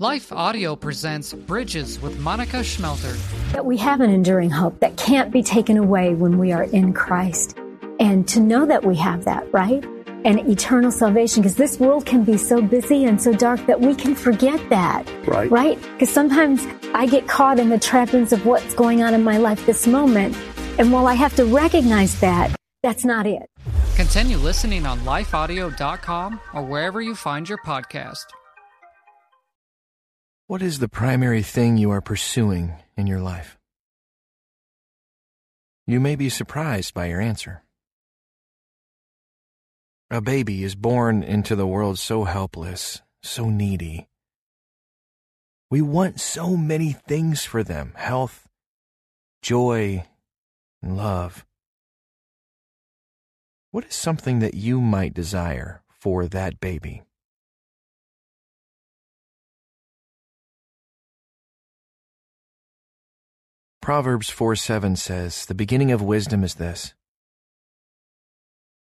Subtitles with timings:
[0.00, 3.16] Life Audio presents Bridges with Monica Schmelter.
[3.52, 6.92] That we have an enduring hope that can't be taken away when we are in
[6.92, 7.56] Christ.
[8.00, 9.84] And to know that we have that, right?
[10.24, 13.94] And eternal salvation, because this world can be so busy and so dark that we
[13.94, 15.08] can forget that.
[15.28, 15.48] Right.
[15.48, 15.80] Right?
[15.92, 19.64] Because sometimes I get caught in the trappings of what's going on in my life
[19.64, 20.36] this moment.
[20.76, 22.52] And while I have to recognize that,
[22.82, 23.48] that's not it.
[23.94, 28.24] Continue listening on lifeaudio.com or wherever you find your podcast.
[30.46, 33.56] What is the primary thing you are pursuing in your life?
[35.86, 37.62] You may be surprised by your answer.
[40.10, 44.10] A baby is born into the world so helpless, so needy.
[45.70, 48.46] We want so many things for them health,
[49.40, 50.04] joy,
[50.82, 51.46] and love.
[53.70, 57.02] What is something that you might desire for that baby?
[63.84, 66.94] Proverbs 4 7 says, The beginning of wisdom is this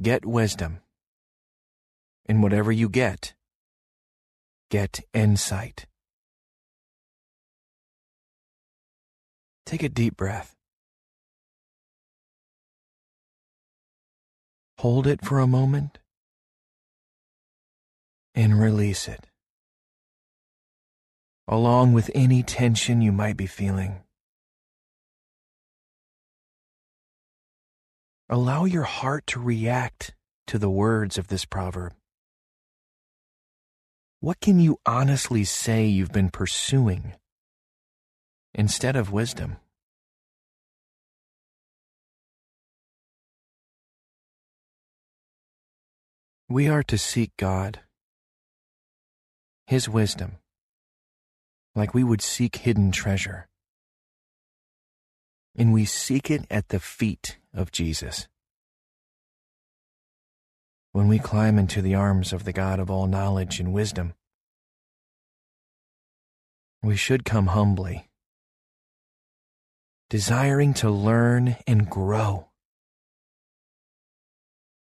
[0.00, 0.78] Get wisdom.
[2.24, 3.34] And whatever you get,
[4.70, 5.84] get insight.
[9.66, 10.56] Take a deep breath.
[14.78, 15.98] Hold it for a moment
[18.34, 19.26] and release it,
[21.46, 24.04] along with any tension you might be feeling.
[28.32, 30.14] Allow your heart to react
[30.46, 31.94] to the words of this proverb.
[34.20, 37.14] What can you honestly say you've been pursuing
[38.54, 39.56] instead of wisdom?
[46.48, 47.80] We are to seek God,
[49.66, 50.38] His wisdom,
[51.74, 53.49] like we would seek hidden treasure.
[55.60, 58.28] And we seek it at the feet of Jesus.
[60.92, 64.14] When we climb into the arms of the God of all knowledge and wisdom,
[66.82, 68.08] we should come humbly,
[70.08, 72.48] desiring to learn and grow.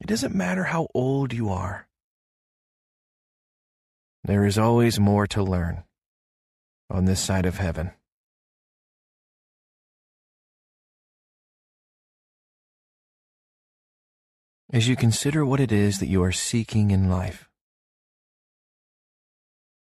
[0.03, 1.89] It doesn't matter how old you are.
[4.23, 5.85] There is always more to learn
[6.91, 7.93] on this side of heaven.
[14.71, 17.49] As you consider what it is that you are seeking in life,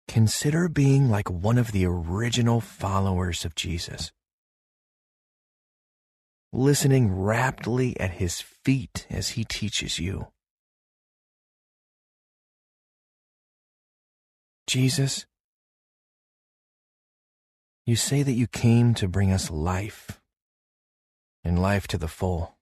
[0.09, 4.11] consider being like one of the original followers of Jesus,
[6.51, 10.27] listening raptly at his feet as he teaches you.
[14.67, 15.25] Jesus,
[17.85, 20.19] you say that you came to bring us life
[21.41, 22.52] and life to the full.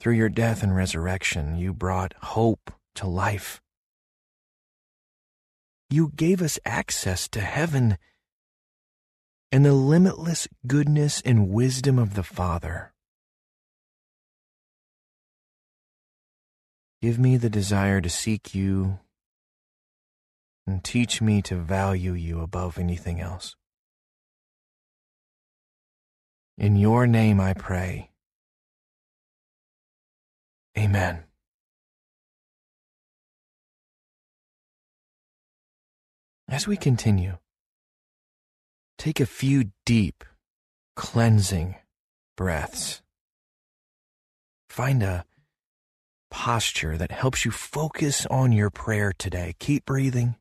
[0.00, 3.60] Through your death and resurrection, you brought hope to life.
[5.88, 7.96] You gave us access to heaven
[9.52, 12.92] and the limitless goodness and wisdom of the Father.
[17.00, 18.98] Give me the desire to seek you
[20.66, 23.54] and teach me to value you above anything else.
[26.58, 28.10] In your name I pray.
[30.78, 31.24] Amen.
[36.48, 37.38] As we continue,
[38.98, 40.22] take a few deep,
[40.94, 41.76] cleansing
[42.36, 43.02] breaths.
[44.68, 45.24] Find a
[46.30, 49.54] posture that helps you focus on your prayer today.
[49.58, 50.36] Keep breathing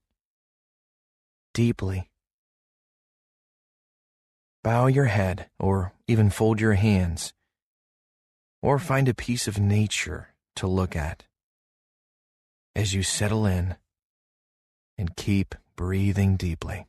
[1.53, 2.09] deeply.
[4.63, 7.33] Bow your head or even fold your hands
[8.65, 11.25] or find a piece of nature to look at
[12.75, 13.75] as you settle in
[14.97, 16.87] and keep breathing deeply.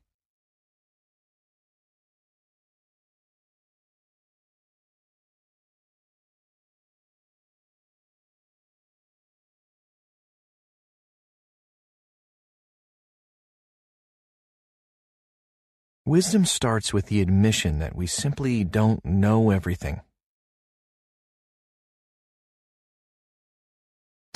[16.06, 20.00] Wisdom starts with the admission that we simply don't know everything.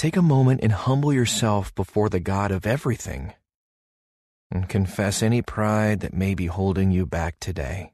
[0.01, 3.35] Take a moment and humble yourself before the God of everything
[4.51, 7.93] and confess any pride that may be holding you back today.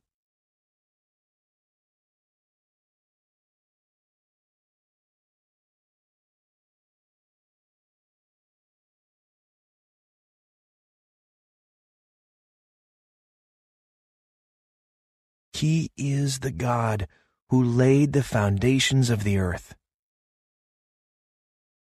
[15.55, 17.09] He is the God
[17.49, 19.75] who laid the foundations of the earth.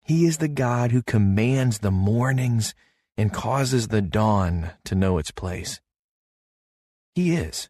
[0.09, 2.73] He is the God who commands the mornings
[3.15, 5.81] and causes the dawn to know its place.
[7.13, 7.69] He is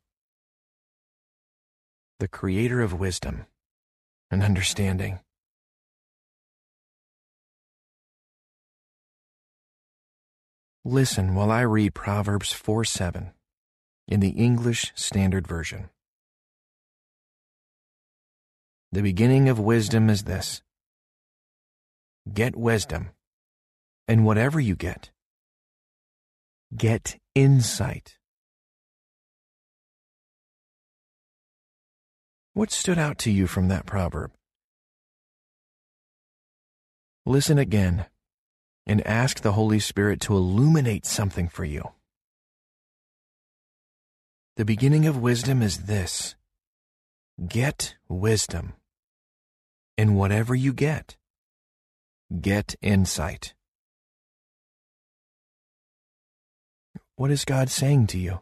[2.17, 3.45] the creator of wisdom
[4.31, 5.19] and understanding.
[10.85, 13.33] Listen while I read Proverbs 4 7
[14.07, 15.89] in the English Standard Version.
[18.93, 20.61] The beginning of wisdom is this
[22.31, 23.09] Get wisdom,
[24.07, 25.11] and whatever you get,
[26.75, 28.17] get insight.
[32.53, 34.31] What stood out to you from that proverb?
[37.25, 38.05] Listen again
[38.85, 41.91] and ask the Holy Spirit to illuminate something for you.
[44.55, 46.35] The beginning of wisdom is this
[47.47, 48.73] get wisdom.
[49.97, 51.17] And whatever you get,
[52.29, 53.53] get insight.
[57.15, 58.41] What is God saying to you?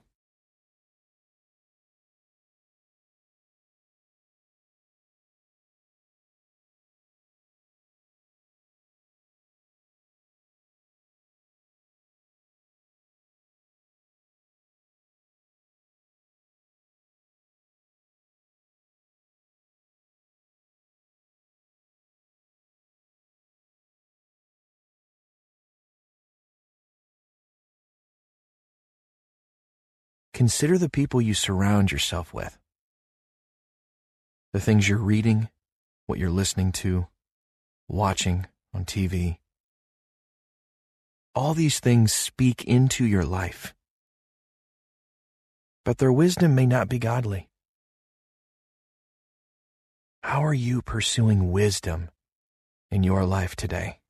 [30.38, 32.60] Consider the people you surround yourself with.
[34.54, 35.50] The things you're reading,
[36.06, 37.08] what you're listening to,
[37.88, 39.40] watching on TV.
[41.34, 43.74] All these things speak into your life.
[45.84, 47.50] But their wisdom may not be godly.
[50.22, 52.12] How are you pursuing wisdom
[52.92, 54.02] in your life today?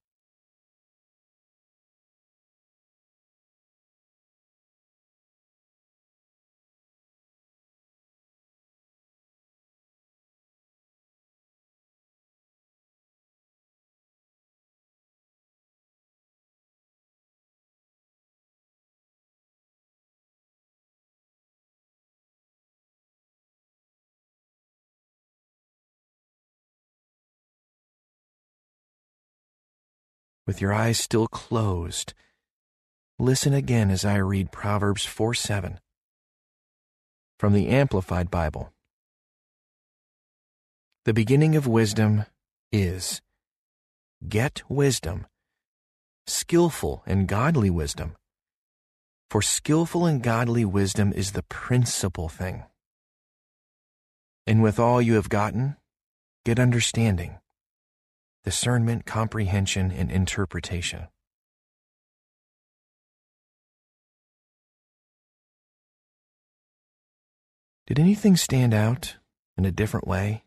[30.47, 32.13] With your eyes still closed,
[33.19, 35.79] listen again as I read Proverbs 4 7
[37.37, 38.71] from the Amplified Bible.
[41.05, 42.25] The beginning of wisdom
[42.71, 43.21] is
[44.27, 45.27] get wisdom,
[46.25, 48.15] skillful and godly wisdom.
[49.29, 52.63] For skillful and godly wisdom is the principal thing.
[54.47, 55.75] And with all you have gotten,
[56.45, 57.39] get understanding
[58.47, 61.09] discernment, comprehension, and interpretation.
[67.87, 69.17] Did anything stand out
[69.57, 70.45] in a different way?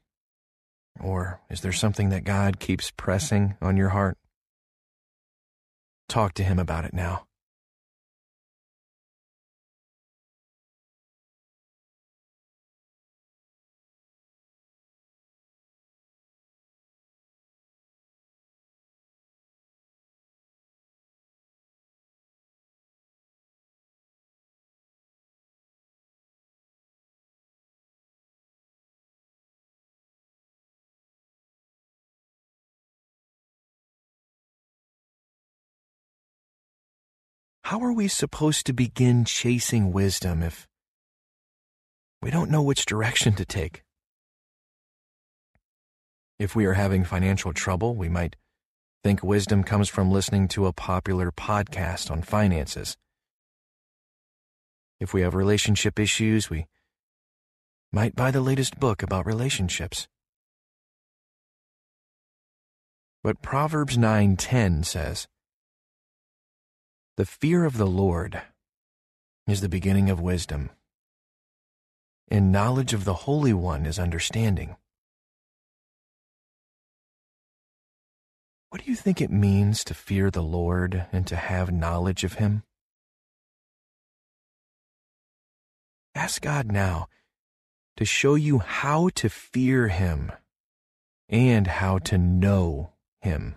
[0.98, 4.16] Or is there something that God keeps pressing on your heart?
[6.08, 7.26] Talk to Him about it now.
[37.70, 40.66] How are we supposed to begin chasing wisdom if
[42.20, 43.84] we don't know which direction to take?
[46.40, 48.34] If we are having financial trouble, we might
[49.04, 52.96] think wisdom comes from listening to a popular podcast on finances.
[54.98, 56.66] If we have relationship issues, we
[57.92, 60.08] might buy the latest book about relationships.
[63.22, 65.28] But Proverbs 9:10 says,
[67.20, 68.40] the fear of the Lord
[69.46, 70.70] is the beginning of wisdom,
[72.28, 74.74] and knowledge of the Holy One is understanding.
[78.70, 82.36] What do you think it means to fear the Lord and to have knowledge of
[82.40, 82.62] Him?
[86.14, 87.08] Ask God now
[87.98, 90.32] to show you how to fear Him
[91.28, 93.56] and how to know Him.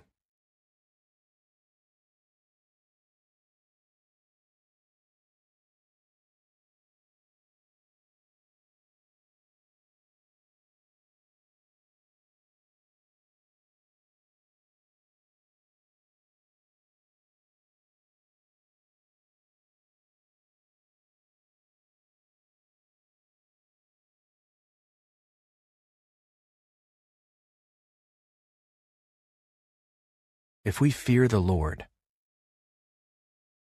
[30.65, 31.85] If we fear the Lord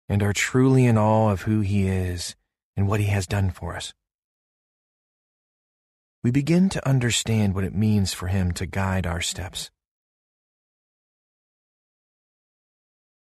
[0.09, 2.35] and are truly in awe of who He is
[2.77, 3.93] and what He has done for us,
[6.23, 9.71] we begin to understand what it means for Him to guide our steps.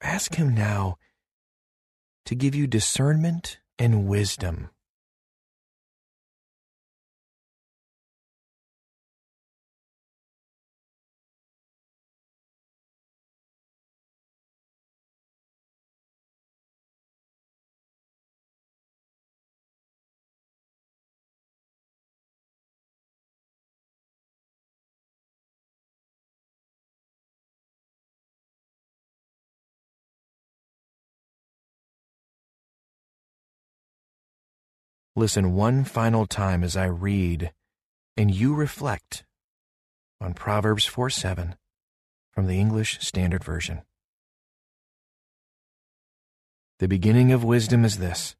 [0.01, 0.97] Ask Him now
[2.27, 4.71] to give you discernment and wisdom.
[35.19, 37.51] Listen one final time as I read
[38.17, 39.25] and you reflect
[40.21, 41.57] on Proverbs 4 7
[42.31, 43.83] from the English Standard Version.
[46.79, 48.37] The beginning of wisdom is this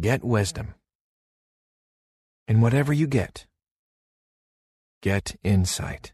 [0.00, 0.76] get wisdom.
[2.46, 3.46] And whatever you get,
[5.02, 6.13] get insight.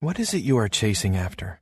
[0.00, 1.60] What is it you are chasing after?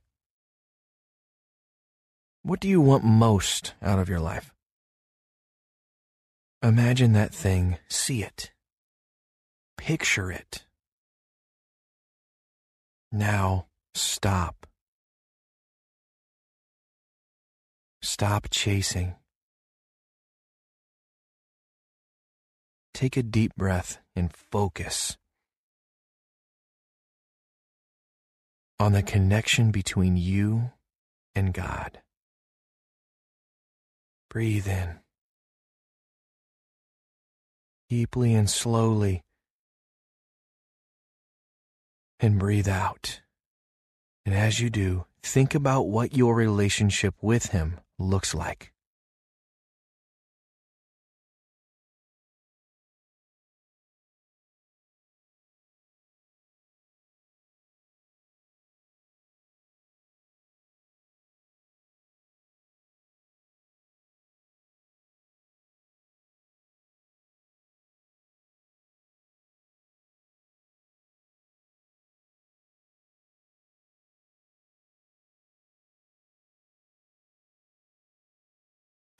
[2.43, 4.53] What do you want most out of your life?
[6.61, 8.51] Imagine that thing, see it,
[9.75, 10.65] picture it.
[13.11, 13.65] Now,
[13.95, 14.67] stop.
[18.03, 19.15] Stop chasing.
[22.93, 25.17] Take a deep breath and focus
[28.79, 30.71] on the connection between you
[31.35, 31.99] and God.
[34.29, 34.99] Breathe in.
[37.89, 39.23] Deeply and slowly.
[42.19, 43.21] And breathe out.
[44.25, 48.73] And as you do, think about what your relationship with Him looks like.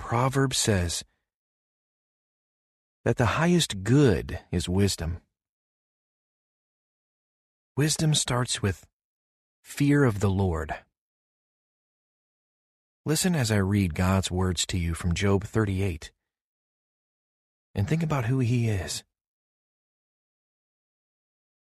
[0.07, 1.03] Proverbs says
[3.03, 5.17] that the highest good is wisdom.
[7.75, 8.87] Wisdom starts with
[9.61, 10.73] fear of the Lord.
[13.05, 16.13] Listen as I read God's words to you from Job 38
[17.75, 19.03] and think about who He is.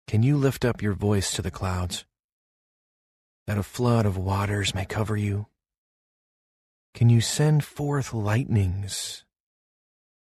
[0.08, 2.06] Can you lift up your voice to the clouds
[3.48, 5.48] that a flood of waters may cover you?
[7.00, 9.24] Can you send forth lightnings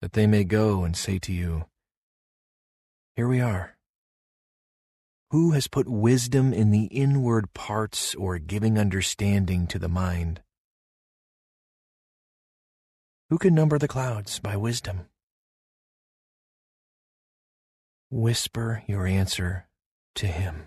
[0.01, 1.65] that they may go and say to you,
[3.17, 3.77] Here we are?
[5.33, 10.41] Who has put wisdom in the inward parts or giving understanding to the mind?
[13.31, 15.09] Who can number the clouds by wisdom?
[18.09, 19.67] Whisper your answer
[20.15, 20.67] to him.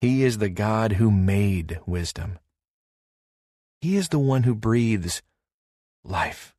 [0.00, 2.38] He is the God who made wisdom.
[3.80, 5.22] He is the one who breathes
[6.04, 6.54] life.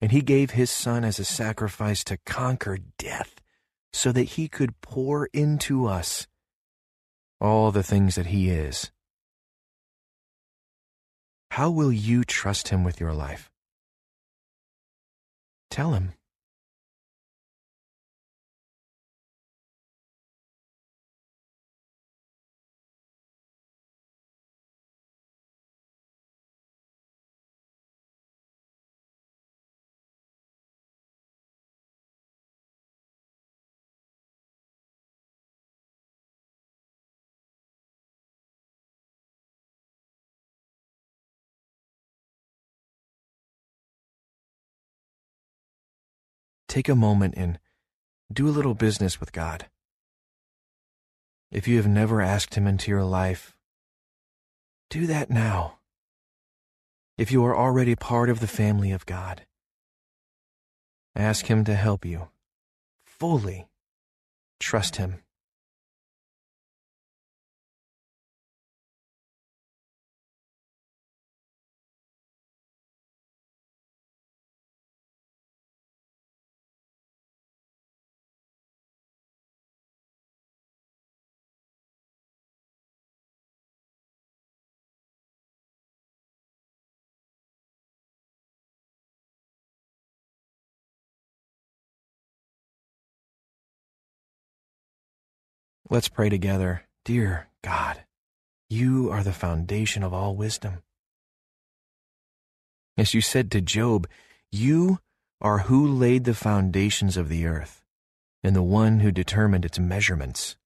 [0.00, 3.40] And he gave his son as a sacrifice to conquer death
[3.92, 6.26] so that he could pour into us
[7.40, 8.90] all the things that he is.
[11.52, 13.50] How will you trust him with your life?
[15.70, 16.14] Tell him.
[46.74, 47.60] Take a moment and
[48.32, 49.66] do a little business with God.
[51.52, 53.56] If you have never asked Him into your life,
[54.90, 55.78] do that now.
[57.16, 59.42] If you are already part of the family of God,
[61.14, 62.30] ask Him to help you
[63.04, 63.68] fully
[64.58, 65.23] trust Him.
[95.94, 96.82] Let's pray together.
[97.04, 98.02] Dear God,
[98.68, 100.82] you are the foundation of all wisdom.
[102.98, 104.08] As you said to Job,
[104.50, 104.98] you
[105.40, 107.84] are who laid the foundations of the earth
[108.42, 110.56] and the one who determined its measurements.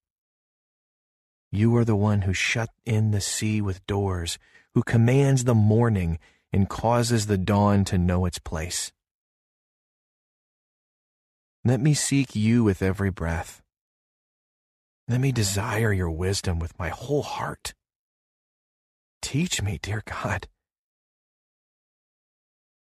[1.52, 4.38] You are the one who shut in the sea with doors,
[4.72, 6.18] who commands the morning
[6.54, 8.92] and causes the dawn to know its place.
[11.66, 13.60] Let me seek you with every breath
[15.08, 17.72] let me desire your wisdom with my whole heart.
[19.22, 20.48] Teach me, dear God.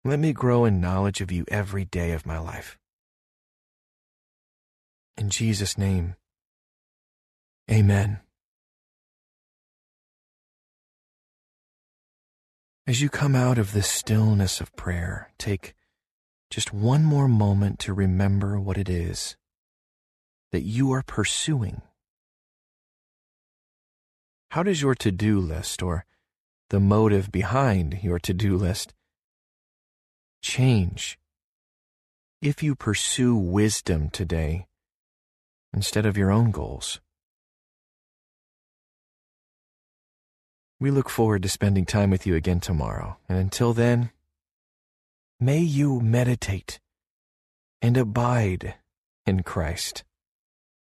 [0.04, 2.76] Let me grow in knowledge of you every day of my life.
[5.16, 6.16] In Jesus' name,
[7.70, 8.20] amen.
[12.86, 15.74] As you come out of the stillness of prayer, take
[16.50, 19.36] just one more moment to remember what it is
[20.52, 21.82] that you are pursuing
[24.50, 26.04] how does your to do list or
[26.70, 28.94] the motive behind your to do list
[30.42, 31.18] change
[32.40, 34.66] if you pursue wisdom today
[35.72, 37.00] instead of your own goals?
[40.80, 44.10] We look forward to spending time with you again tomorrow, and until then,
[45.40, 46.78] may you meditate
[47.82, 48.76] and abide
[49.26, 50.04] in Christ.